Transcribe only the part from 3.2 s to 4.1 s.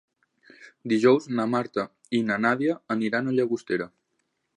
a Llagostera.